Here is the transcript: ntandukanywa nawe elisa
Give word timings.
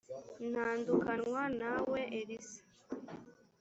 ntandukanywa 0.49 1.43
nawe 1.59 1.99
elisa 2.19 2.59